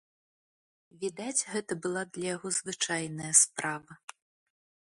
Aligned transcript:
Відаць, 1.03 1.43
гэта 1.53 1.77
была 1.83 2.03
для 2.15 2.25
яго 2.35 2.47
звычайная 2.61 3.33
справа. 3.45 3.93